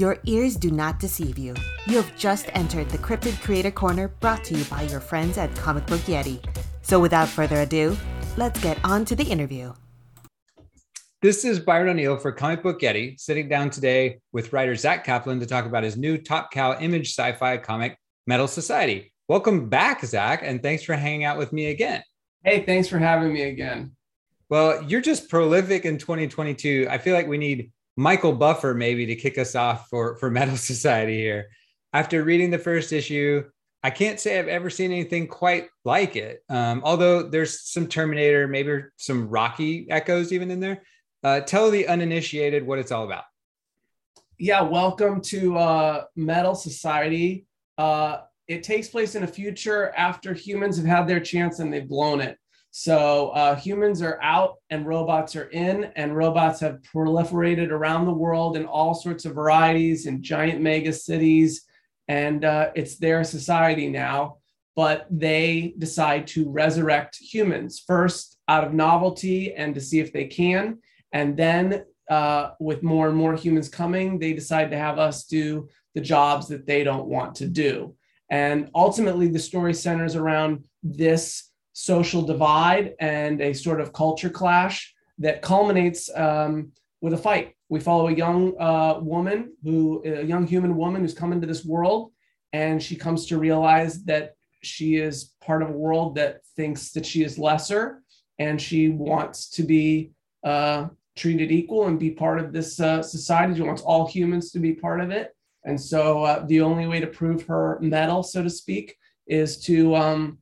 [0.00, 1.54] Your ears do not deceive you.
[1.86, 5.54] You have just entered the Cryptid Creator Corner brought to you by your friends at
[5.56, 6.42] Comic Book Yeti.
[6.80, 7.94] So without further ado,
[8.38, 9.74] let's get on to the interview.
[11.20, 15.38] This is Byron O'Neal for Comic Book Yeti, sitting down today with writer Zack Kaplan
[15.38, 19.12] to talk about his new Top Cow image sci fi comic, Metal Society.
[19.28, 22.02] Welcome back, Zack, and thanks for hanging out with me again.
[22.42, 23.94] Hey, thanks for having me again.
[24.48, 26.86] Well, you're just prolific in 2022.
[26.88, 30.56] I feel like we need Michael Buffer maybe to kick us off for, for Metal
[30.72, 31.48] Society here.
[31.92, 33.44] After reading the first issue,
[33.82, 36.44] I can't say I've ever seen anything quite like it.
[36.48, 40.82] Um, although there's some Terminator, maybe some Rocky echoes even in there.
[41.22, 43.24] Uh, tell the uninitiated what it's all about.
[44.38, 47.46] Yeah, welcome to uh, Metal Society.
[47.76, 51.88] Uh, it takes place in a future after humans have had their chance and they've
[51.88, 52.36] blown it.
[52.72, 58.12] So uh, humans are out and robots are in, and robots have proliferated around the
[58.12, 61.62] world in all sorts of varieties in giant mega cities,
[62.06, 64.36] and uh, it's their society now.
[64.76, 70.26] But they decide to resurrect humans first out of novelty and to see if they
[70.26, 70.78] can,
[71.12, 75.68] and then uh, with more and more humans coming, they decide to have us do
[75.94, 77.94] the jobs that they don't want to do.
[78.30, 84.94] And ultimately, the story centers around this social divide and a sort of culture clash
[85.18, 87.54] that culminates um, with a fight.
[87.68, 91.64] We follow a young uh, woman who, a young human woman who's come into this
[91.64, 92.12] world,
[92.52, 97.06] and she comes to realize that she is part of a world that thinks that
[97.06, 98.02] she is lesser,
[98.38, 100.12] and she wants to be
[100.42, 103.54] uh, treated equal and be part of this uh, society.
[103.54, 105.34] She wants all humans to be part of it.
[105.64, 108.96] And so uh, the only way to prove her mettle, so to speak,
[109.26, 110.38] is to um,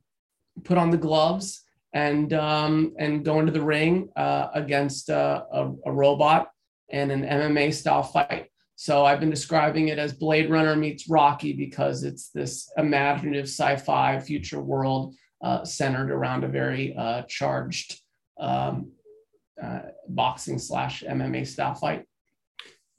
[0.63, 5.71] put on the gloves and um, and go into the ring uh, against uh, a,
[5.85, 6.49] a, robot
[6.89, 8.47] in an MMA style fight.
[8.75, 14.19] So I've been describing it as Blade Runner meets Rocky because it's this imaginative sci-fi
[14.19, 17.99] future world uh, centered around a very uh, charged
[18.39, 18.91] um,
[19.61, 22.05] uh, boxing slash MMA style fight.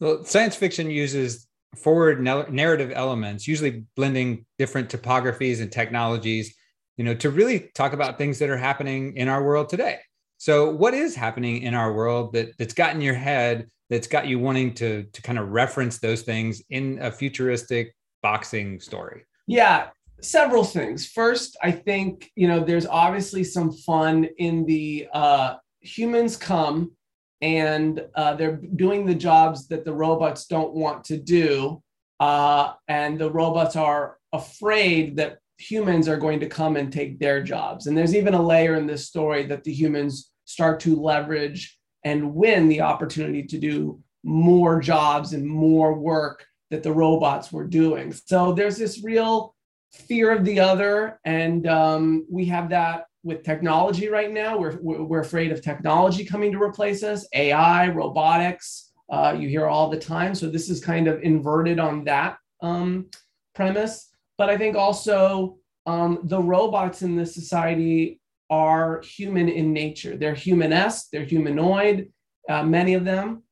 [0.00, 1.46] Well, science fiction uses
[1.76, 6.54] forward narrative elements, usually blending different topographies and technologies
[7.00, 10.00] you know, to really talk about things that are happening in our world today.
[10.36, 14.38] So, what is happening in our world that that's gotten your head, that's got you
[14.38, 19.24] wanting to to kind of reference those things in a futuristic boxing story?
[19.46, 19.86] Yeah,
[20.20, 21.06] several things.
[21.06, 26.92] First, I think you know there's obviously some fun in the uh, humans come
[27.40, 31.82] and uh, they're doing the jobs that the robots don't want to do,
[32.20, 37.42] uh, and the robots are afraid that humans are going to come and take their
[37.42, 37.86] jobs.
[37.86, 42.34] And there's even a layer in this story that the humans start to leverage and
[42.34, 48.12] win the opportunity to do more jobs and more work that the robots were doing.
[48.12, 49.54] So there's this real
[49.92, 51.20] fear of the other.
[51.24, 54.56] And um, we have that with technology right now.
[54.56, 58.92] We're, we're afraid of technology coming to replace us, AI, robotics.
[59.10, 60.34] Uh, you hear all the time.
[60.34, 63.10] So this is kind of inverted on that um,
[63.54, 64.09] premise.
[64.40, 70.16] But I think also um, the robots in this society are human in nature.
[70.16, 72.10] They're humanesque, they're humanoid,
[72.48, 73.42] uh, many of them.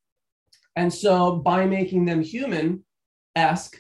[0.77, 2.87] And so by making them human
[3.37, 3.77] esque,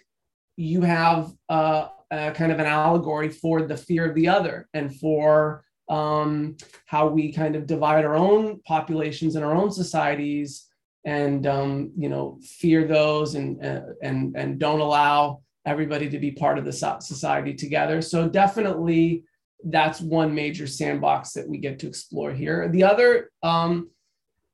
[0.58, 4.94] you have uh, a kind of an allegory for the fear of the other and
[4.94, 10.66] for um, how we kind of divide our own populations and our own societies
[11.06, 16.30] and um, you know fear those and uh, and and don't allow everybody to be
[16.30, 18.00] part of the society together.
[18.00, 19.24] So definitely
[19.64, 22.68] that's one major sandbox that we get to explore here.
[22.68, 23.90] The other, um,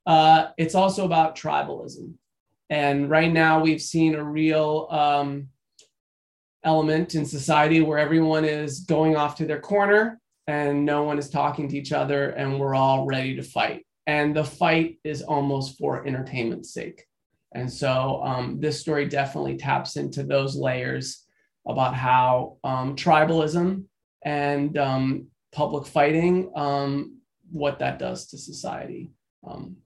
[0.07, 2.15] uh, it's also about tribalism.
[2.71, 5.49] And right now we've seen a real um,
[6.65, 11.31] element in society where everyone is going off to their corner and no one is
[11.31, 13.87] talking to each other and we're all ready to fight.
[14.07, 17.07] And the fight is almost for entertainment's sake.
[17.55, 21.25] And so um, this story definitely taps into those layers
[21.67, 23.85] about how um, tribalism
[24.25, 27.19] and um, public fighting, um,
[27.51, 29.13] what that does to society.
[29.47, 29.77] Um.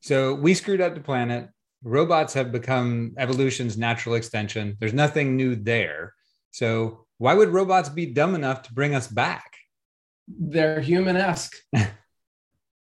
[0.00, 1.48] so we screwed up the planet.
[1.84, 4.76] Robots have become evolution's natural extension.
[4.80, 6.14] There's nothing new there.
[6.50, 9.54] So why would robots be dumb enough to bring us back?
[10.26, 11.54] They're human-esque.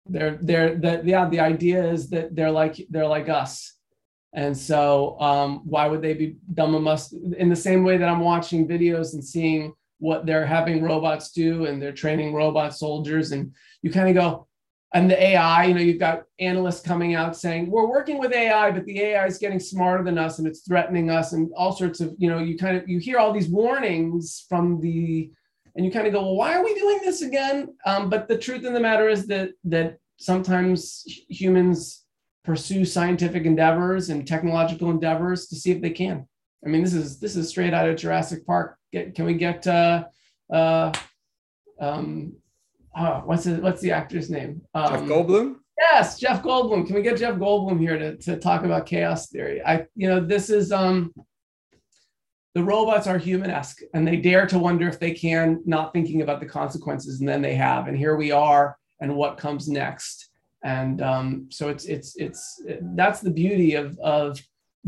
[0.06, 3.74] they're they're that yeah the idea is that they're like they're like us.
[4.36, 7.08] And so um, why would they be dumb enough
[7.38, 11.66] in the same way that i'm watching videos and seeing what they're having robots do
[11.66, 13.54] and they're training robot soldiers and
[13.84, 14.48] you kind of go
[14.94, 18.70] and the AI, you know, you've got analysts coming out saying we're working with AI,
[18.70, 22.00] but the AI is getting smarter than us and it's threatening us, and all sorts
[22.00, 25.32] of, you know, you kind of you hear all these warnings from the,
[25.76, 27.76] and you kind of go, well, why are we doing this again?
[27.86, 32.04] Um, but the truth of the matter is that that sometimes humans
[32.44, 36.28] pursue scientific endeavors and technological endeavors to see if they can.
[36.66, 38.78] I mean, this is this is straight out of Jurassic Park.
[38.92, 40.06] Get, can we get uh,
[40.52, 40.94] uh,
[41.80, 42.36] um,
[42.96, 44.62] oh, what's the what's the actor's name?
[44.74, 45.56] Um, Jeff Goldblum.
[45.78, 46.86] Yes, Jeff Goldblum.
[46.86, 49.62] Can we get Jeff Goldblum here to, to talk about chaos theory?
[49.66, 51.14] I, you know, this is um,
[52.56, 56.40] the robots are human-esque and they dare to wonder if they can, not thinking about
[56.40, 57.88] the consequences, and then they have.
[57.88, 60.30] And here we are, and what comes next.
[60.64, 62.62] And um, so it's it's it's
[62.96, 64.40] that's the beauty of of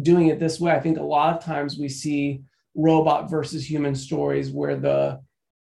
[0.01, 0.71] doing it this way.
[0.71, 2.41] I think a lot of times we see
[2.75, 5.19] robot versus human stories where the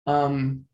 [0.06, 0.64] um,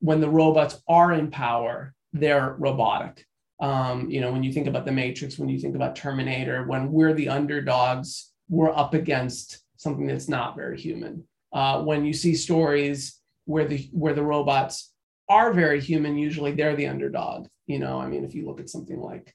[0.00, 3.26] when the robots are in power, they're robotic.
[3.60, 6.92] Um, you know, when you think about the Matrix, when you think about Terminator, when
[6.92, 11.24] we're the underdogs, we're up against something that's not very human.
[11.52, 14.92] Uh, when you see stories where the where the robots
[15.28, 17.46] are very human, usually they're the underdog.
[17.66, 19.34] You know, I mean, if you look at something like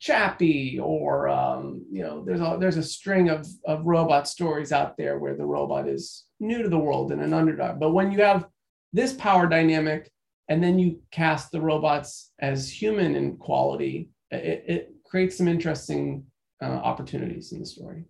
[0.00, 4.96] Chappie, or um, you know, there's a there's a string of of robot stories out
[4.96, 7.80] there where the robot is new to the world and an underdog.
[7.80, 8.46] But when you have
[8.92, 10.10] this power dynamic
[10.48, 16.24] and then you cast the robots as human in quality, it, it creates some interesting
[16.62, 18.04] uh, opportunities in the story.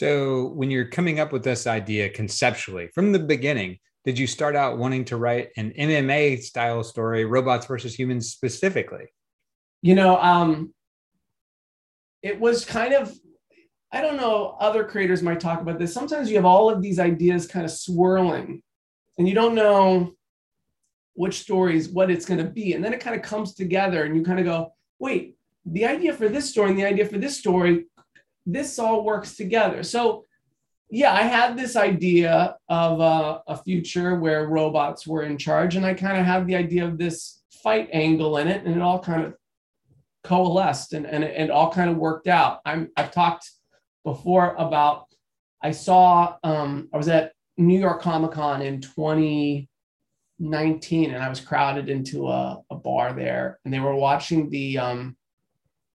[0.00, 4.56] So, when you're coming up with this idea conceptually from the beginning, did you start
[4.56, 9.12] out wanting to write an MMA style story, robots versus humans specifically?
[9.82, 10.72] You know, um,
[12.22, 13.14] it was kind of,
[13.92, 15.92] I don't know, other creators might talk about this.
[15.92, 18.62] Sometimes you have all of these ideas kind of swirling
[19.18, 20.12] and you don't know
[21.12, 22.72] which stories, what it's going to be.
[22.72, 25.36] And then it kind of comes together and you kind of go, wait,
[25.66, 27.84] the idea for this story and the idea for this story,
[28.46, 29.82] this all works together.
[29.82, 30.24] So,
[30.90, 35.86] yeah, I had this idea of a, a future where robots were in charge, and
[35.86, 38.98] I kind of had the idea of this fight angle in it, and it all
[38.98, 39.34] kind of
[40.24, 42.60] coalesced and, and, and all kind of worked out.
[42.64, 43.48] I'm, I've talked
[44.04, 45.06] before about
[45.62, 51.40] I saw um, I was at New York Comic Con in 2019, and I was
[51.40, 55.16] crowded into a, a bar there, and they were watching the um,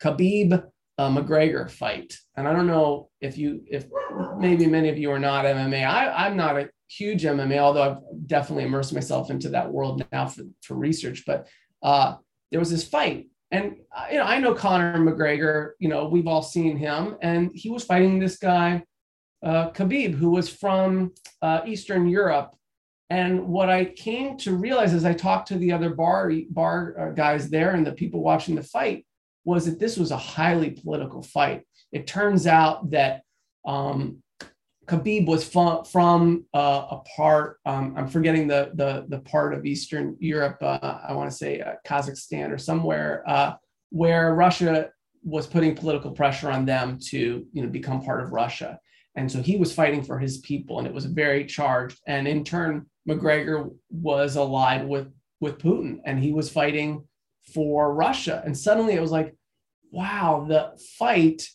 [0.02, 0.66] Khabib
[0.98, 2.16] uh, McGregor fight.
[2.36, 3.86] And I don't know if you, if
[4.38, 5.86] maybe many of you are not MMA.
[5.86, 10.26] I, I'm not a huge MMA, although I've definitely immersed myself into that world now
[10.26, 11.24] for, for research.
[11.26, 11.48] But
[11.82, 12.16] uh,
[12.50, 15.72] there was this fight, and uh, you know, I know Conor McGregor.
[15.78, 18.84] You know, we've all seen him, and he was fighting this guy
[19.44, 21.12] uh, Khabib, who was from
[21.42, 22.54] uh, Eastern Europe.
[23.10, 27.10] And what I came to realize as I talked to the other bar bar uh,
[27.10, 29.04] guys there and the people watching the fight
[29.44, 31.62] was that this was a highly political fight.
[31.92, 33.22] It turns out that
[33.64, 34.22] um,
[34.86, 39.64] Khabib was from, from uh, a part, um, I'm forgetting the, the, the part of
[39.64, 43.54] Eastern Europe, uh, I want to say uh, Kazakhstan or somewhere, uh,
[43.90, 44.90] where Russia
[45.22, 48.78] was putting political pressure on them to you know, become part of Russia.
[49.16, 51.98] And so he was fighting for his people, and it was very charged.
[52.06, 57.06] And in turn, McGregor was allied with with Putin, and he was fighting
[57.52, 58.42] for Russia.
[58.44, 59.34] And suddenly, it was like,
[59.90, 61.46] wow, the fight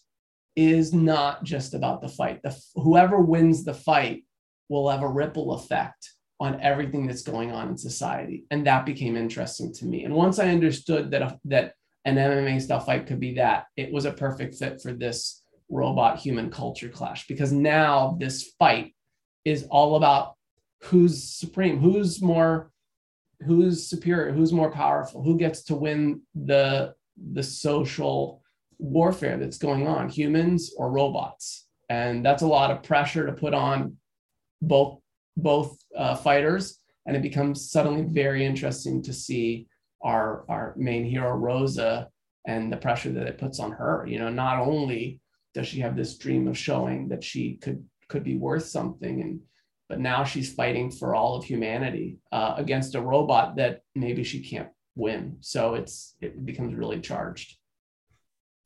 [0.56, 2.42] is not just about the fight.
[2.44, 4.26] The whoever wins the fight
[4.68, 9.18] will have a ripple effect on everything that's going on in society, and that became
[9.18, 10.06] interesting to me.
[10.06, 11.74] And once I understood that that
[12.06, 16.18] an MMA style fight could be that, it was a perfect fit for this robot
[16.18, 18.96] human culture clash because now this fight
[19.46, 20.36] is all about
[20.84, 22.72] who's supreme, who's more
[23.46, 26.94] who's superior, who's more powerful, who gets to win the
[27.32, 28.42] the social
[28.78, 31.68] warfare that's going on, humans or robots.
[31.90, 33.98] And that's a lot of pressure to put on
[34.62, 35.00] both
[35.38, 39.68] both uh, fighters and it becomes suddenly very interesting to see
[40.04, 42.10] our our main hero Rosa
[42.46, 45.20] and the pressure that it puts on her you know not only
[45.54, 49.40] does she have this dream of showing that she could could be worth something and
[49.90, 54.40] but now she's fighting for all of humanity uh, against a robot that maybe she
[54.42, 55.38] can't win.
[55.42, 57.58] So it's it becomes really charged.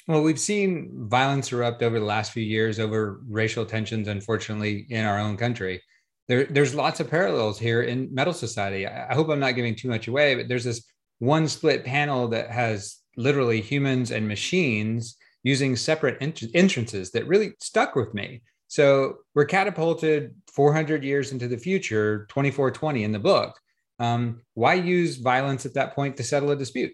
[0.08, 5.06] Well we've seen violence erupt over the last few years over racial tensions unfortunately in
[5.06, 5.82] our own country.
[6.28, 8.86] There, there's lots of parallels here in metal society.
[8.88, 10.84] I, hope i'm not giving too much away but there's this
[11.20, 17.54] one split panel that has literally humans and machines using separate ent- entrances that really
[17.60, 18.42] stuck with me.
[18.74, 23.56] So we're catapulted 400 years into the future, 2420 in the book.
[24.00, 26.92] Um, why use violence at that point to settle a dispute?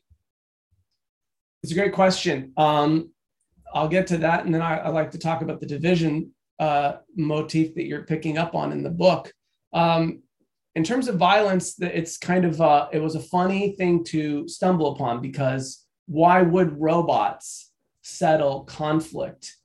[1.63, 2.51] It's a great question.
[2.57, 3.11] Um,
[3.73, 6.97] I'll get to that, and then I, I like to talk about the division uh,
[7.15, 9.31] motif that you're picking up on in the book.
[9.71, 10.23] Um,
[10.75, 14.91] in terms of violence, it's kind of uh, it was a funny thing to stumble
[14.95, 17.71] upon because why would robots
[18.01, 19.58] settle conflict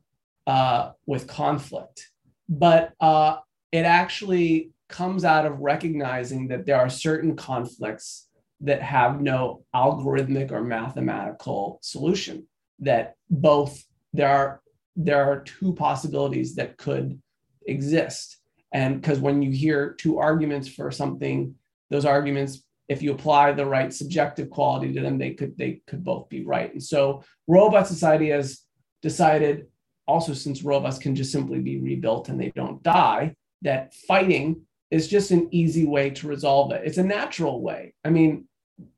[0.47, 2.11] uh, with conflict?
[2.49, 3.39] But uh,
[3.73, 8.29] it actually comes out of recognizing that there are certain conflicts
[8.61, 12.47] that have no algorithmic or mathematical solution
[12.81, 14.61] that both there are
[14.97, 17.21] there are two possibilities that could
[17.67, 18.39] exist
[18.73, 21.55] and because when you hear two arguments for something
[21.91, 26.05] those arguments if you apply the right subjective quality to them they could they could
[26.05, 28.61] both be right and so robot society has
[29.03, 29.67] decided
[30.07, 35.09] also since robots can just simply be rebuilt and they don't die that fighting is
[35.09, 36.83] just an easy way to resolve it.
[36.85, 37.95] It's a natural way.
[38.05, 38.47] I mean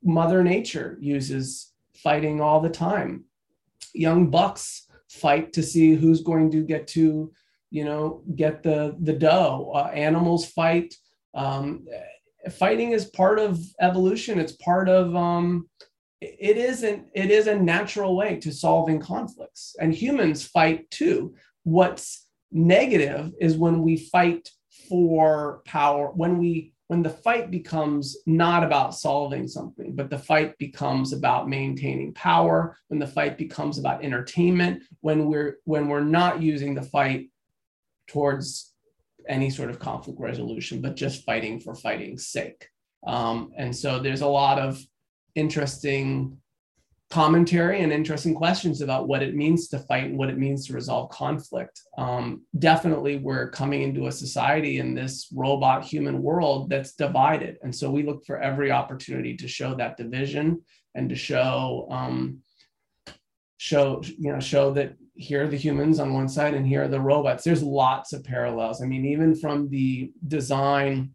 [0.03, 3.25] mother nature uses fighting all the time.
[3.93, 7.31] Young bucks fight to see who's going to get to
[7.69, 9.71] you know get the the dough.
[9.73, 10.93] Uh, animals fight.
[11.33, 11.85] Um,
[12.51, 14.39] fighting is part of evolution.
[14.39, 15.69] It's part of um,
[16.21, 22.25] it isn't it is a natural way to solving conflicts and humans fight too what's
[22.51, 24.49] negative is when we fight
[24.89, 30.57] for power when we when the fight becomes not about solving something, but the fight
[30.57, 36.41] becomes about maintaining power, when the fight becomes about entertainment, when we're when we're not
[36.41, 37.29] using the fight
[38.07, 38.73] towards
[39.27, 42.69] any sort of conflict resolution, but just fighting for fighting's sake.
[43.05, 44.81] Um, and so there's a lot of
[45.37, 46.37] interesting
[47.09, 50.73] commentary and interesting questions about what it means to fight and what it means to
[50.73, 51.79] resolve conflict.
[51.97, 57.57] Um, definitely, we're coming into a society in this robot human world that's divided.
[57.63, 60.61] And so we look for every opportunity to show that division
[60.95, 61.87] and to show.
[61.89, 62.41] Um,
[63.59, 66.87] show you know show that here are the humans on one side and here are
[66.87, 71.09] the robots there's lots of parallels i mean even from the design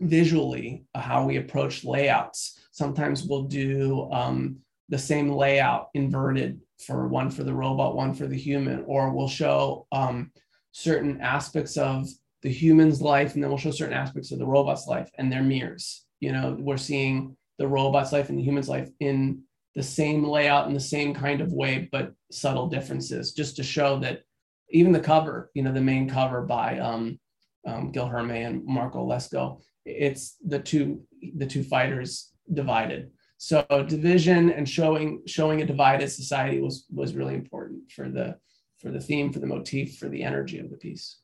[0.00, 7.30] visually how we approach layouts sometimes we'll do um, the same layout inverted for one
[7.30, 10.32] for the robot, one for the human, or we'll show um,
[10.72, 12.08] certain aspects of
[12.42, 15.42] the human's life, and then we'll show certain aspects of the robot's life, and they're
[15.42, 16.04] mirrors.
[16.20, 19.42] You know, we're seeing the robot's life and the human's life in
[19.74, 23.98] the same layout in the same kind of way, but subtle differences, just to show
[24.00, 24.22] that
[24.70, 27.18] even the cover, you know, the main cover by um,
[27.66, 31.02] um, Guilherme and Marco Lesko, it's the two
[31.36, 33.10] the two fighters divided.
[33.38, 38.36] So division and showing showing a divided society was was really important for the
[38.78, 41.18] for the theme, for the motif, for the energy of the piece.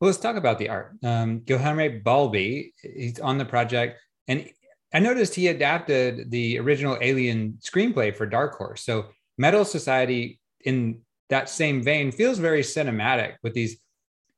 [0.00, 0.96] Well, let's talk about the art.
[1.02, 4.48] Um, Guilherme Balbi, he's on the project, and
[4.92, 8.82] I noticed he adapted the original Alien screenplay for Dark Horse.
[8.84, 9.06] So
[9.38, 13.78] Metal Society, in that same vein, feels very cinematic with these,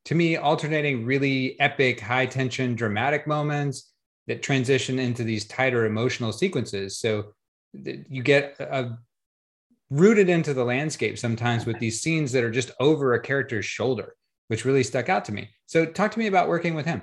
[0.04, 3.93] to me, alternating really epic, high tension, dramatic moments
[4.26, 6.99] that transition into these tighter emotional sequences.
[6.99, 7.35] So
[7.73, 8.99] you get a,
[9.90, 14.16] rooted into the landscape sometimes with these scenes that are just over a character's shoulder,
[14.49, 15.50] which really stuck out to me.
[15.66, 17.02] So talk to me about working with him.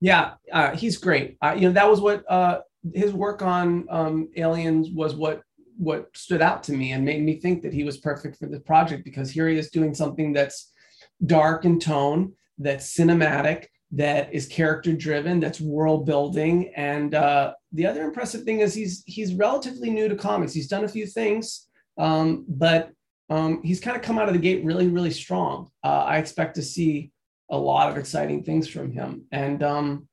[0.00, 1.36] Yeah, uh, he's great.
[1.42, 2.60] Uh, you know, that was what uh,
[2.94, 5.42] his work on um, Aliens was what
[5.76, 8.60] what stood out to me and made me think that he was perfect for this
[8.60, 10.72] project because here he is doing something that's
[11.24, 16.72] dark in tone, that's cinematic, that is character driven, that's world building.
[16.76, 20.52] And uh, the other impressive thing is he's he's relatively new to comics.
[20.52, 21.66] He's done a few things,
[21.98, 22.90] um, but
[23.28, 25.70] um, he's kind of come out of the gate really, really strong.
[25.84, 27.10] Uh, I expect to see
[27.50, 30.08] a lot of exciting things from him, and um,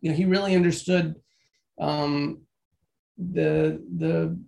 [0.00, 1.16] you know he really understood
[1.78, 2.40] um,
[3.18, 4.38] the the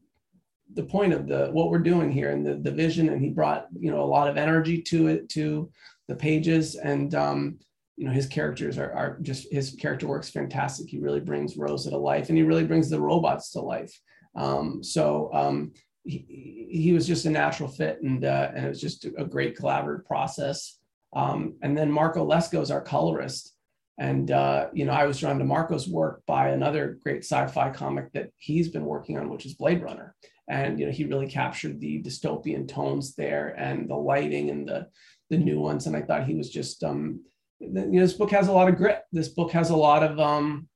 [0.74, 3.66] the point of the what we're doing here and the, the vision and he brought
[3.78, 5.70] you know a lot of energy to it to
[6.08, 7.58] the pages and um,
[8.02, 10.88] you know his characters are, are just his character work's fantastic.
[10.88, 13.96] He really brings rosa to life and he really brings the robots to life.
[14.34, 18.80] Um, so um, he, he was just a natural fit and uh, and it was
[18.80, 20.80] just a great collaborative process.
[21.14, 23.54] Um, and then marco lesko is our colorist.
[23.98, 28.10] And uh, you know i was drawn to marco's work by another great sci-fi comic
[28.14, 30.16] that he's been working on which is blade runner.
[30.50, 34.88] And you know he really captured the dystopian tones there and the lighting and the
[35.30, 35.86] the nuance.
[35.86, 37.20] And i thought he was just um,
[37.62, 39.02] you know, this book has a lot of grit.
[39.12, 40.68] This book has a lot of um,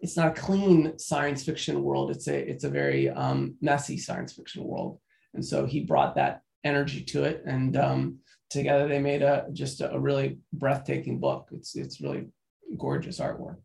[0.00, 2.10] it's not a clean science fiction world.
[2.10, 5.00] It's a it's a very um, messy science fiction world,
[5.34, 8.18] and so he brought that energy to it, and um,
[8.50, 11.48] together they made a just a, really breathtaking book.
[11.52, 12.26] It's it's really
[12.76, 13.56] gorgeous artwork.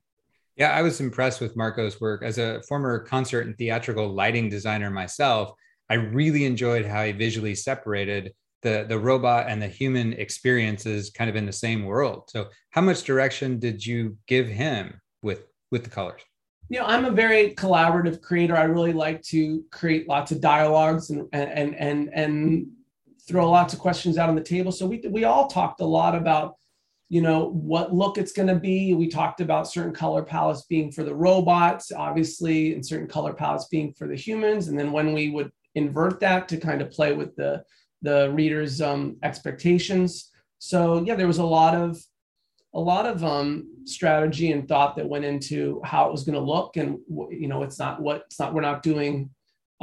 [0.56, 4.90] Yeah, I was impressed with Marco's work as a former concert and theatrical lighting designer
[4.90, 5.52] myself.
[5.90, 11.30] I really enjoyed how he visually separated the the robot and the human experiences kind
[11.30, 12.24] of in the same world.
[12.30, 16.22] So, how much direction did you give him with with the colors?
[16.70, 18.58] You know, I'm a very collaborative creator.
[18.58, 22.68] I really like to create lots of dialogues and and and and
[23.28, 24.72] throw lots of questions out on the table.
[24.72, 26.56] So we we all talked a lot about
[27.10, 30.92] you know what look it's going to be we talked about certain color palettes being
[30.92, 35.14] for the robots obviously and certain color palettes being for the humans and then when
[35.14, 37.64] we would invert that to kind of play with the
[38.04, 40.30] the reader's um, expectations
[40.60, 41.98] so yeah there was a lot of
[42.76, 46.42] a lot of um, strategy and thought that went into how it was going to
[46.42, 46.98] look and
[47.32, 49.30] you know it's not what it's not we're not doing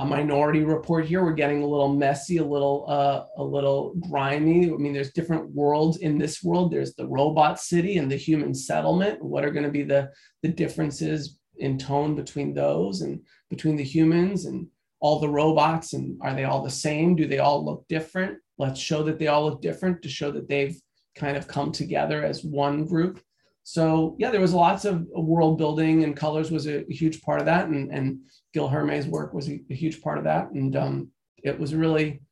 [0.00, 1.22] a minority report here.
[1.22, 4.72] We're getting a little messy, a little uh, a little grimy.
[4.72, 6.72] I mean, there's different worlds in this world.
[6.72, 9.22] There's the robot city and the human settlement.
[9.22, 10.10] What are going to be the
[10.42, 14.66] the differences in tone between those and between the humans and
[15.00, 15.94] all the robots?
[15.94, 17.16] And are they all the same?
[17.16, 18.38] Do they all look different?
[18.58, 20.78] Let's show that they all look different to show that they've
[21.14, 23.20] kind of come together as one group.
[23.62, 27.46] So yeah, there was lots of world building and colors was a, huge part of
[27.46, 27.68] that.
[27.68, 28.20] And, and
[28.54, 30.50] Guilherme's work was a, a, huge part of that.
[30.50, 31.10] And um,
[31.42, 32.22] it was really,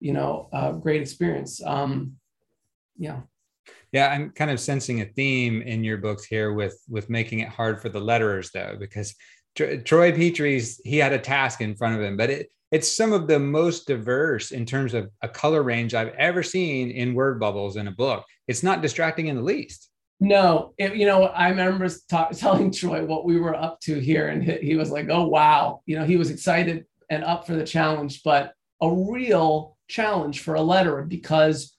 [0.00, 1.62] you know, a great experience.
[1.64, 2.16] Um,
[2.96, 3.20] yeah.
[3.92, 7.48] Yeah, I'm kind of sensing a theme in your books here with with making it
[7.48, 9.14] hard for the letterers though, because
[9.58, 13.26] Troy Peteri's he had a task in front of him, but it it's some of
[13.26, 17.76] the most diverse in terms of a color range I've ever seen in word bubbles
[17.76, 18.24] in a book.
[18.46, 19.90] It's not distracting in the least.
[20.20, 24.28] No, it, you know, I remember talk, telling Troy what we were up to here,
[24.28, 27.54] and he, he was like, "Oh wow!" You know, he was excited and up for
[27.54, 31.76] the challenge, but a real challenge for a letter because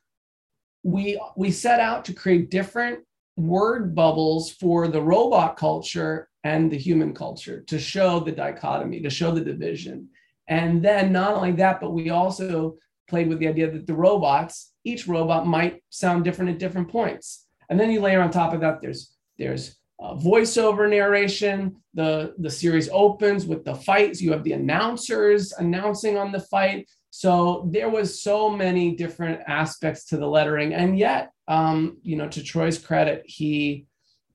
[0.83, 2.99] we we set out to create different
[3.35, 9.09] word bubbles for the robot culture and the human culture to show the dichotomy, to
[9.09, 10.09] show the division.
[10.47, 12.77] And then not only that, but we also
[13.07, 17.45] played with the idea that the robots, each robot might sound different at different points.
[17.69, 21.75] And then you layer on top of that, there's there's voiceover narration.
[21.93, 24.21] The the series opens with the fights.
[24.21, 26.89] You have the announcers announcing on the fight.
[27.11, 32.27] So there was so many different aspects to the lettering, and yet, um, you know,
[32.29, 33.87] to Troy's credit, he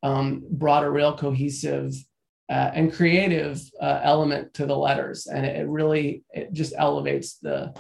[0.05, 1.93] um, brought a real cohesive
[2.51, 7.39] uh, and creative uh, element to the letters, and it, it really it just elevates
[7.39, 7.75] the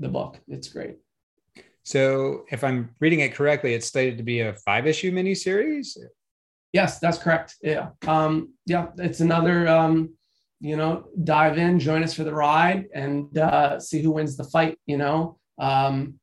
[0.00, 0.38] the book.
[0.46, 0.96] It's great.
[1.82, 5.96] So, if I'm reading it correctly, it's slated to be a five issue miniseries.
[6.72, 7.56] Yes, that's correct.
[7.62, 7.88] Yeah.
[8.06, 10.14] Um, yeah, it's another, um,
[10.60, 14.44] you know, dive in, join us for the ride, and uh, see who wins the
[14.44, 14.78] fight.
[14.86, 16.20] You know, um,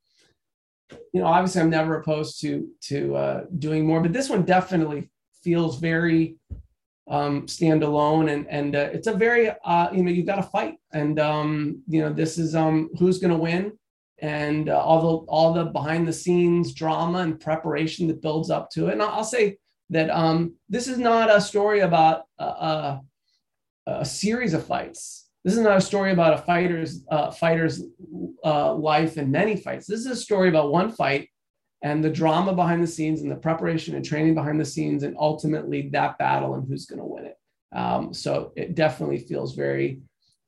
[1.12, 5.10] you know, obviously, I'm never opposed to to uh, doing more, but this one definitely
[5.46, 6.36] feels very
[7.10, 10.76] um, standalone, and and uh, it's a very, uh, you know, you've got to fight,
[10.92, 13.74] and um, you know, this is um, who's going to win
[14.20, 18.70] and uh, all the all the behind the scenes drama and preparation that builds up
[18.72, 18.94] to it.
[18.94, 19.58] And I'll say
[19.90, 23.02] that um, this is not a story about a, a,
[23.88, 25.30] a, series of fights.
[25.44, 27.84] This is not a story about a fighter's uh, fighter's
[28.44, 29.86] uh, life and many fights.
[29.86, 31.30] This is a story about one fight
[31.82, 35.16] and the drama behind the scenes and the preparation and training behind the scenes and
[35.20, 37.38] ultimately that battle and who's going to win it.
[37.76, 40.02] Um, so it definitely feels very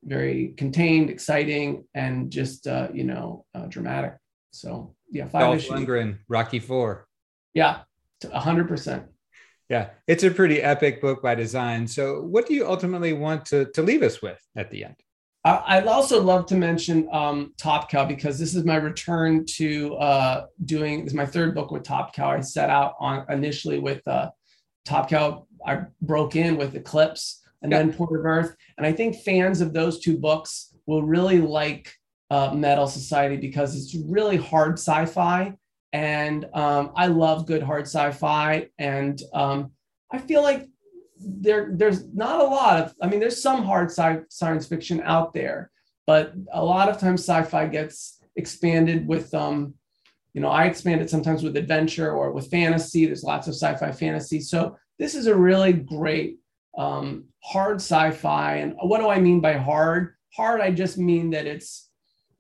[0.04, 4.16] very contained, exciting, and just uh, you know uh, dramatic.
[4.52, 5.72] So yeah, five Dolph issues.
[5.72, 7.08] Lundgren, Rocky Four.
[7.54, 7.82] Yeah,
[8.32, 9.06] hundred percent.
[9.70, 11.88] Yeah, it's a pretty epic book by design.
[11.88, 14.96] So, what do you ultimately want to to leave us with at the end?
[15.68, 20.46] I'd also love to mention um, Top Cow because this is my return to uh,
[20.66, 21.04] doing.
[21.04, 22.32] This is my third book with Top Cow.
[22.32, 24.32] I set out on initially with uh,
[24.86, 25.48] Top Cow.
[25.66, 28.56] I broke in with Eclipse and then Port of Earth.
[28.78, 31.94] And I think fans of those two books will really like
[32.30, 35.54] uh, Metal Society because it's really hard sci-fi,
[35.94, 38.68] and um, I love good hard sci-fi.
[38.78, 39.72] And um,
[40.12, 40.68] I feel like
[41.20, 42.96] there there's not a lot of.
[43.02, 45.72] I mean, there's some hard sci- science fiction out there,
[46.06, 49.74] but a lot of times sci-fi gets expanded with um,
[50.38, 53.08] you know, I expand it sometimes with adventure or with fantasy.
[53.08, 54.40] There's lots of sci-fi fantasy.
[54.40, 56.38] So this is a really great
[56.78, 58.58] um, hard sci-fi.
[58.58, 60.14] And what do I mean by hard?
[60.36, 61.90] Hard, I just mean that it's,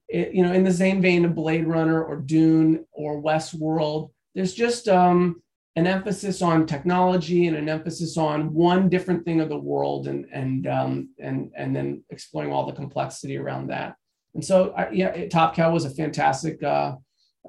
[0.08, 4.12] it, you know, in the same vein of Blade Runner or Dune or Westworld.
[4.36, 5.42] There's just um,
[5.78, 10.26] an emphasis on technology and an emphasis on one different thing of the world, and
[10.34, 13.96] and um, and and then exploring all the complexity around that.
[14.36, 16.62] And so, I, yeah, Top Cow was a fantastic.
[16.62, 16.96] Uh,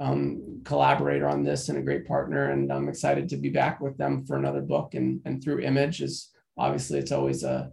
[0.01, 2.53] um, collaborator on this and a great partner.
[2.53, 6.01] And I'm excited to be back with them for another book and, and through Image
[6.01, 7.71] is obviously it's always a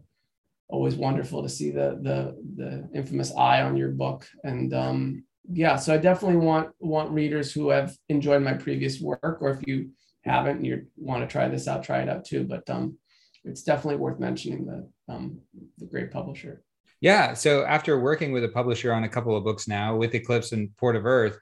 [0.70, 5.76] always wonderful to see the the the infamous eye on your book and um, yeah
[5.76, 9.90] so i definitely want want readers who have enjoyed my previous work or if you
[10.26, 12.44] haven't and you want to try this out try it out too.
[12.44, 12.98] But um,
[13.44, 15.40] it's definitely worth mentioning the um,
[15.78, 16.64] the great publisher.
[17.02, 17.34] Yeah.
[17.34, 20.76] So after working with a publisher on a couple of books now with eclipse and
[20.78, 21.38] port of earth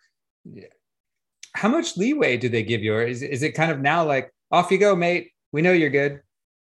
[1.54, 2.96] how much leeway do they give you?
[2.96, 5.32] Or is, is it kind of now like off you go mate.
[5.52, 6.22] We know you're good.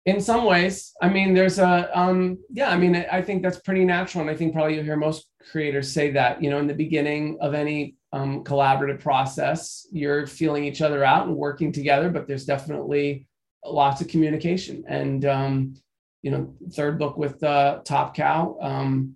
[0.04, 0.92] In some ways.
[1.02, 4.22] I mean there's a um yeah i mean i think that's pretty natural.
[4.22, 7.38] And i think probably you'll hear most creators say that you know in the beginning
[7.40, 9.86] of any um, collaborative process.
[9.92, 13.26] You're feeling each other out and working together but there's definitely
[13.64, 14.84] lots of communication.
[14.88, 15.74] And um
[16.22, 19.14] you know third book with uh, top cow um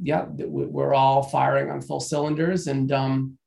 [0.00, 2.66] yeah we're all firing on full cylinders.
[2.66, 3.38] And um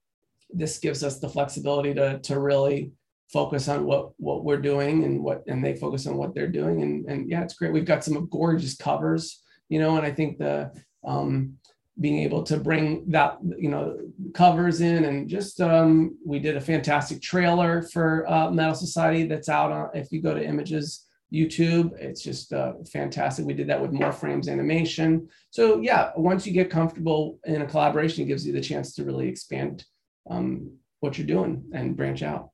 [0.49, 2.91] this gives us the flexibility to to really
[3.32, 6.82] focus on what what we're doing and what and they focus on what they're doing.
[6.82, 7.73] And and yeah it's great.
[7.73, 10.71] We've got some gorgeous covers you know and i think the
[11.06, 11.58] um
[11.99, 13.97] being able to bring that you know
[14.34, 19.49] covers in and just um we did a fantastic trailer for uh, metal society that's
[19.49, 23.81] out on if you go to images youtube it's just uh, fantastic we did that
[23.81, 28.45] with more frames animation so yeah once you get comfortable in a collaboration it gives
[28.45, 29.86] you the chance to really expand
[30.29, 32.49] um, what you're doing and branch out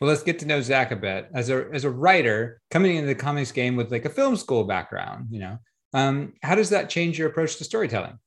[0.00, 3.06] well, let's get to know Zack a bit as a as a writer coming into
[3.06, 5.28] the comics game with like a film school background.
[5.30, 5.58] You know,
[5.94, 8.18] um, how does that change your approach to storytelling?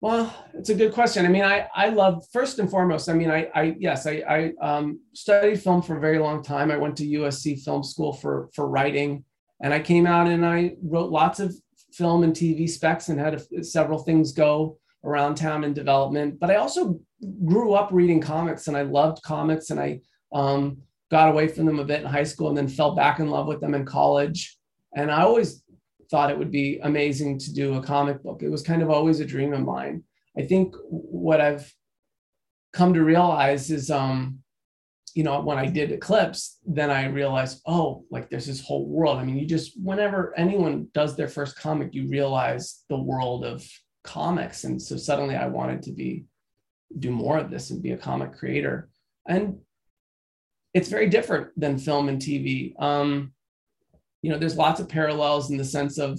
[0.00, 1.24] Well, it's a good question.
[1.24, 3.08] I mean, I I love first and foremost.
[3.08, 6.70] I mean, I I yes, I I um, studied film for a very long time.
[6.70, 9.24] I went to USC Film School for for writing,
[9.62, 11.54] and I came out and I wrote lots of
[11.92, 16.38] film and TV specs and had a, several things go around town in development.
[16.38, 17.00] But I also
[17.44, 20.00] grew up reading comics and I loved comics and I
[20.32, 20.78] um,
[21.10, 23.46] got away from them a bit in high school and then fell back in love
[23.46, 24.58] with them in college.
[24.94, 25.62] And I always
[26.10, 28.42] thought it would be amazing to do a comic book.
[28.42, 30.04] It was kind of always a dream of mine.
[30.38, 31.72] I think what I've
[32.72, 34.40] come to realize is, um,
[35.14, 39.18] you know, when I did Eclipse, then I realized, oh, like there's this whole world.
[39.18, 43.66] I mean, you just, whenever anyone does their first comic, you realize the world of
[44.04, 44.64] comics.
[44.64, 46.26] And so suddenly I wanted to be
[46.98, 48.88] do more of this and be a comic creator.
[49.26, 49.58] And
[50.74, 52.80] it's very different than film and TV.
[52.80, 53.32] Um,
[54.26, 56.18] you know, there's lots of parallels in the sense of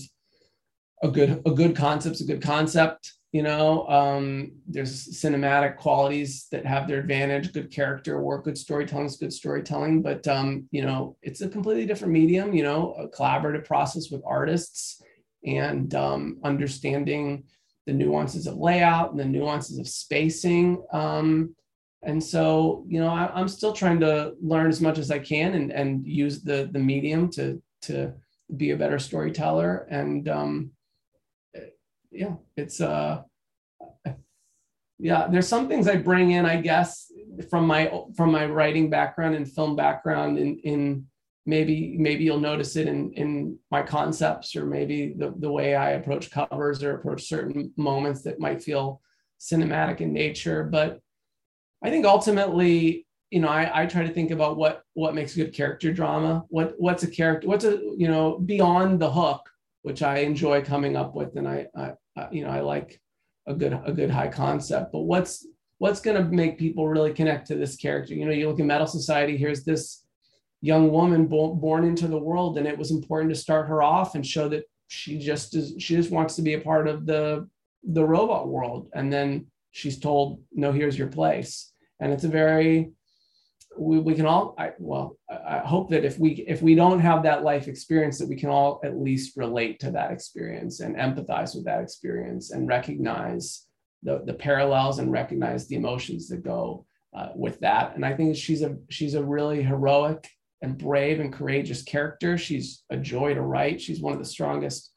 [1.04, 3.12] a good a good concept's a good concept.
[3.34, 7.52] You know, um, there's cinematic qualities that have their advantage.
[7.52, 10.02] Good character work, good storytelling is good storytelling.
[10.02, 12.54] But um, you know, it's a completely different medium.
[12.54, 15.02] You know, a collaborative process with artists
[15.43, 17.43] and um, understanding
[17.88, 20.82] the nuances of layout and the nuances of spacing.
[20.93, 21.54] Um,
[22.04, 25.56] and so, you know, I, am still trying to learn as much as I can
[25.56, 28.13] and, and use the, the medium to, to
[28.56, 29.88] be a better storyteller.
[29.90, 30.72] And um,
[32.12, 33.24] yeah, it's, uh,
[35.00, 37.12] yeah, there's some things I bring in, I guess,
[37.50, 41.08] from my, from my writing background and film background in, in,
[41.48, 45.92] maybe maybe you'll notice it in in my concepts or maybe the, the way i
[45.92, 49.02] approach covers or approach certain moments that might feel
[49.40, 51.00] cinematic in nature but
[51.82, 55.54] i think ultimately you know i, I try to think about what what makes good
[55.54, 56.44] character drama.
[56.50, 59.42] What what's a character what's a you know beyond the hook
[59.82, 63.00] which i enjoy coming up with and i, I, I you know i like
[63.48, 64.92] a good a good high concept.
[64.92, 65.48] But what's
[65.80, 68.13] what's going to make people really connect to this character?
[68.13, 70.04] You know you look at metal society here's this
[70.62, 74.16] young woman bo- born into the world and it was important to start her off
[74.16, 77.48] and show that she just is she just wants to be a part of the
[77.84, 78.90] the robot world.
[78.94, 81.72] And then she's told no here's your place.
[82.00, 82.92] And it's a very
[83.80, 87.24] we, we can all I, well I hope that if we if we don't have
[87.24, 91.56] that life experience that we can all at least relate to that experience and empathize
[91.56, 93.66] with that experience and recognize
[94.04, 96.86] the, the parallels and recognize the emotions that go
[97.16, 100.28] uh, with that and i think she's a she's a really heroic
[100.62, 102.38] and brave and courageous character.
[102.38, 103.82] She's a joy to write.
[103.82, 104.92] She's one of the strongest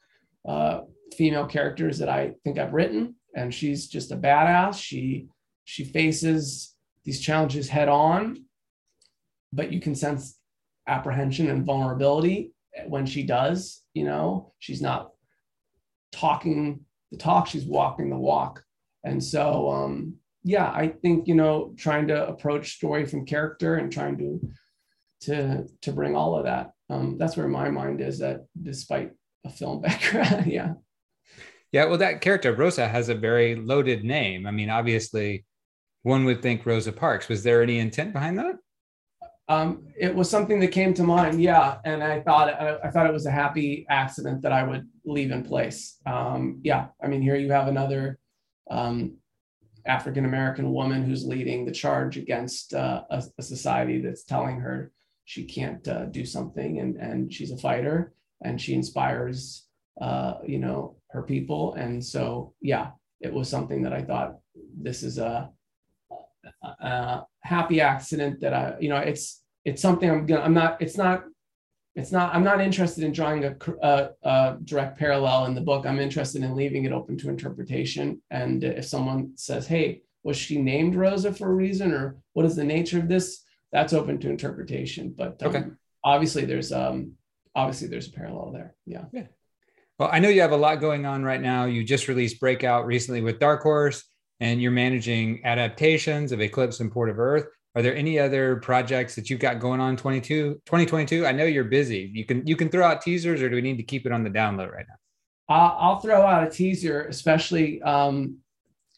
[0.47, 0.81] uh,
[1.15, 4.81] female characters that I think I've written, and she's just a badass.
[4.81, 5.27] She
[5.65, 8.45] she faces these challenges head on,
[9.53, 10.37] but you can sense
[10.87, 12.53] apprehension and vulnerability
[12.87, 13.81] when she does.
[13.93, 15.11] You know, she's not
[16.11, 18.63] talking the talk; she's walking the walk.
[19.03, 23.91] And so, um, yeah, I think you know, trying to approach story from character and
[23.91, 24.49] trying to
[25.21, 26.71] to to bring all of that.
[26.89, 29.11] Um, that's where my mind is that despite
[29.45, 30.51] a film background.
[30.51, 30.73] yeah.
[31.71, 34.45] Yeah, well, that character Rosa has a very loaded name.
[34.45, 35.45] I mean, obviously,
[36.03, 37.29] one would think Rosa Parks.
[37.29, 38.55] Was there any intent behind that?
[39.51, 43.05] Um, it was something that came to mind, yeah, and I thought I, I, thought
[43.05, 45.97] it was a happy accident that I would leave in place.
[46.05, 48.17] Um, yeah, I mean, here you have another
[48.69, 49.17] um,
[49.85, 54.93] African American woman who's leading the charge against uh, a, a, society that's telling her
[55.25, 58.13] she can't uh, do something, and and she's a fighter,
[58.45, 59.67] and she inspires,
[59.99, 64.37] uh, you know, her people, and so yeah, it was something that I thought
[64.81, 65.49] this is a
[66.81, 70.41] uh, happy accident that I, you know, it's it's something I'm gonna.
[70.41, 70.81] I'm not.
[70.81, 71.23] It's not.
[71.95, 72.33] It's not.
[72.33, 75.85] I'm not interested in drawing a, a, a direct parallel in the book.
[75.85, 78.21] I'm interested in leaving it open to interpretation.
[78.31, 82.55] And if someone says, "Hey, was she named Rosa for a reason, or what is
[82.55, 85.13] the nature of this?" That's open to interpretation.
[85.17, 85.65] But um, okay.
[86.03, 87.13] obviously, there's um,
[87.55, 88.75] obviously there's a parallel there.
[88.85, 89.05] Yeah.
[89.11, 89.27] Yeah.
[89.99, 91.65] Well, I know you have a lot going on right now.
[91.65, 94.03] You just released Breakout recently with Dark Horse
[94.39, 97.45] and you're managing adaptations of Eclipse and Port of Earth.
[97.75, 101.25] Are there any other projects that you've got going on 22, 2022?
[101.25, 102.11] I know you're busy.
[102.13, 104.23] You can you can throw out teasers, or do we need to keep it on
[104.23, 104.95] the download right now?
[105.47, 108.37] I'll throw out a teaser, especially um,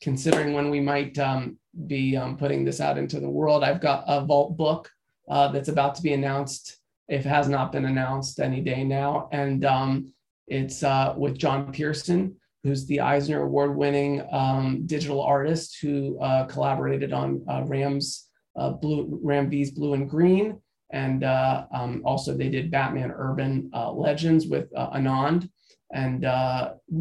[0.01, 1.57] considering when we might um,
[1.87, 3.63] be um, putting this out into the world.
[3.63, 4.89] I've got a Vault book
[5.29, 9.29] uh, that's about to be announced, if it has not been announced any day now,
[9.31, 10.13] and um,
[10.47, 16.45] it's uh, with John Pearson who's the Eisner Award winning um, digital artist who uh,
[16.45, 18.22] collaborated on uh, Ram's
[18.55, 20.59] uh, Blue, Ram V's Blue in Green.
[20.91, 25.49] And uh, um, also, they did Batman Urban uh, Legends with uh, Anand.
[25.93, 26.21] And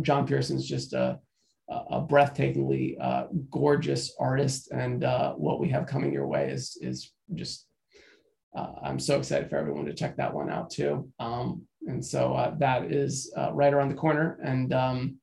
[0.03, 1.19] John Pearson's just a,
[1.69, 2.97] a breathtakingly
[3.51, 4.71] gorgeous artist.
[4.71, 5.03] And
[5.37, 7.67] what we have coming your way is, is just,
[8.55, 11.11] I'm so excited for everyone to check that one out too.
[11.19, 14.39] Um, and so that is right around the corner.
[14.45, 15.19] And um,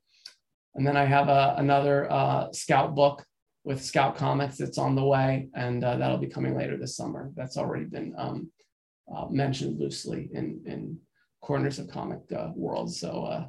[0.75, 3.25] and then I have a, another uh, Scout book
[3.69, 7.31] with Scout Comics that's on the way, and uh, that'll be coming later this summer.
[7.35, 8.49] That's already been um,
[9.15, 10.97] uh, mentioned loosely in, in
[11.39, 12.91] corners of comic uh, world.
[12.91, 13.45] So uh,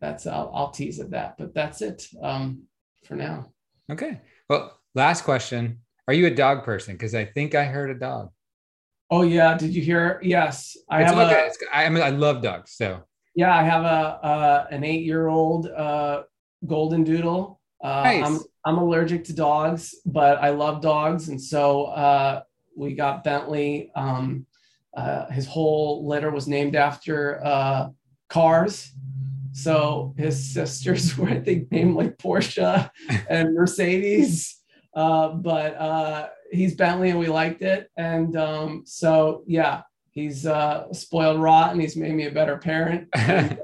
[0.00, 2.62] that's I'll, I'll, tease at that, but that's it um,
[3.04, 3.50] for now.
[3.90, 4.20] Okay.
[4.48, 6.94] Well, last question: Are you a dog person?
[6.94, 8.30] Because I think I heard a dog.
[9.10, 10.20] Oh yeah, did you hear?
[10.22, 11.32] Yes, I it's have.
[11.32, 11.50] Okay.
[11.72, 13.02] A, I mean, I love dogs, so.
[13.34, 16.22] Yeah, I have a uh, an eight year old uh,
[16.64, 17.60] golden doodle.
[17.82, 18.24] Uh, nice.
[18.24, 22.42] I'm I'm allergic to dogs, but I love dogs, and so uh,
[22.76, 23.90] we got Bentley.
[23.94, 24.46] Um,
[24.96, 27.88] uh, his whole litter was named after uh,
[28.28, 28.90] cars.
[29.52, 32.90] So his sisters were, I think, named like Porsche
[33.30, 34.56] and Mercedes.
[34.94, 37.90] Uh, but uh, he's Bentley, and we liked it.
[37.96, 40.46] And um, so, yeah, he's
[40.92, 41.80] spoiled rotten.
[41.80, 43.08] He's made me a better parent.
[43.14, 43.58] And,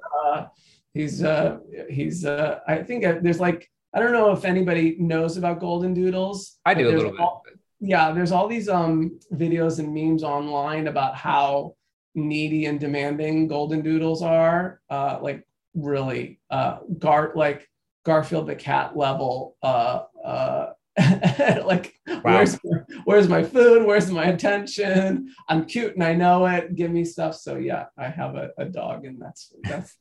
[0.95, 1.59] he's uh
[1.91, 5.95] he's uh i think uh, there's like i don't know if anybody knows about golden
[5.95, 10.23] doodles i do a little all, bit yeah there's all these um videos and memes
[10.23, 11.75] online about how
[12.15, 17.69] needy and demanding golden doodles are uh like really uh gar like
[18.05, 20.67] garfield the cat level uh uh
[21.65, 22.21] like wow.
[22.23, 22.57] where's
[23.05, 27.35] where's my food where's my attention i'm cute and i know it give me stuff
[27.35, 29.97] so yeah i have a, a dog and that's that's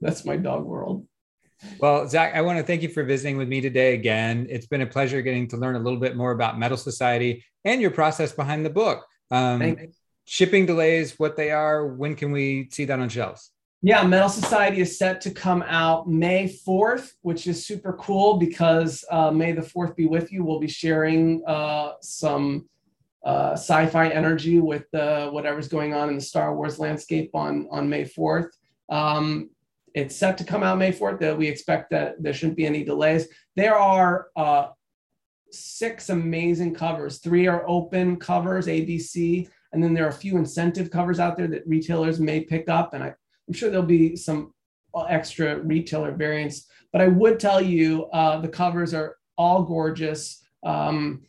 [0.00, 1.06] that's my dog world.
[1.80, 4.46] Well, Zack, I want to thank you for visiting with me today again.
[4.48, 7.80] It's been a pleasure getting to learn a little bit more about Metal Society and
[7.80, 9.04] your process behind the book.
[9.30, 9.76] Um,
[10.24, 13.50] shipping delays, what they are, when can we see that on shelves?
[13.80, 19.04] Yeah, Metal Society is set to come out May 4th, which is super cool because
[19.10, 20.44] uh, May the 4th be with you.
[20.44, 22.68] We'll be sharing uh, some
[23.24, 27.88] uh, sci fi energy with whatever's going on in the Star Wars landscape on, on
[27.88, 28.48] May 4th.
[28.88, 29.50] Um,
[29.98, 31.20] it's set to come out May 4th.
[31.20, 33.28] That we expect that there shouldn't be any delays.
[33.56, 34.68] There are uh,
[35.50, 37.18] six amazing covers.
[37.18, 41.48] Three are open covers, ABC, and then there are a few incentive covers out there
[41.48, 42.94] that retailers may pick up.
[42.94, 44.52] And I, am sure there'll be some
[45.08, 46.66] extra retailer variants.
[46.92, 50.42] But I would tell you uh, the covers are all gorgeous.
[50.64, 51.22] Um,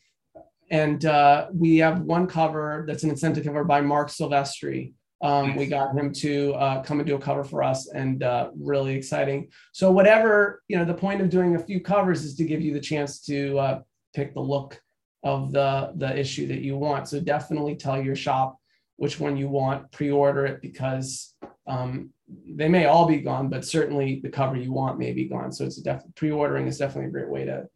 [0.71, 5.67] and uh, we have one cover that's an incentive cover by Marc Silvestri, um, we
[5.67, 9.49] got him to uh, come and do a cover for us, and uh, really exciting.
[9.73, 12.73] So whatever you know, the point of doing a few covers is to give you
[12.73, 13.81] the chance to uh,
[14.13, 14.81] pick the look
[15.23, 17.07] of the the issue that you want.
[17.07, 18.57] So definitely tell your shop
[18.95, 19.91] which one you want.
[19.91, 21.35] Pre-order it because
[21.67, 22.11] um,
[22.47, 25.51] they may all be gone, but certainly the cover you want may be gone.
[25.51, 27.67] So it's def- pre-ordering is definitely a great way to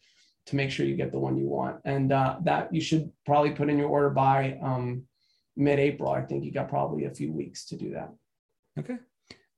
[0.45, 3.51] to make sure you get the one you want, and uh, that you should probably
[3.51, 4.57] put in your order by.
[4.61, 5.03] Um,
[5.55, 6.11] mid-April.
[6.11, 8.13] I think you got probably a few weeks to do that.
[8.79, 8.97] Okay.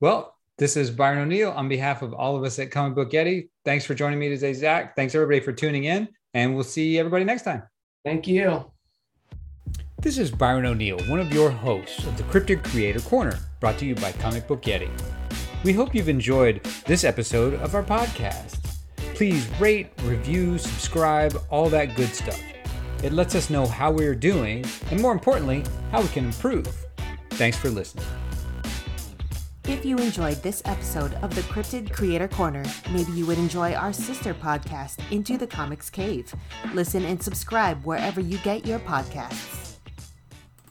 [0.00, 3.48] Well, this is Byron O'Neal on behalf of all of us at Comic Book Yeti.
[3.64, 4.96] Thanks for joining me today, Zack.
[4.96, 7.62] Thanks everybody for tuning in, and we'll see everybody next time.
[8.04, 8.70] Thank you.
[10.00, 13.86] This is Byron O'Neal, one of your hosts of the Cryptid Creator Corner, brought to
[13.86, 14.90] you by Comic Book Yeti.
[15.64, 18.60] We hope you've enjoyed this episode of our podcast.
[19.14, 22.40] Please rate, review, subscribe, all that good stuff.
[23.02, 26.68] It lets us know how we're doing, and more importantly, how we can improve.
[27.30, 28.06] Thanks for listening.
[29.64, 33.92] If you enjoyed this episode of the Cryptid Creator Corner, maybe you would enjoy our
[33.92, 36.32] sister podcast, Into the Comics Cave.
[36.72, 39.65] Listen and subscribe wherever you get your podcasts.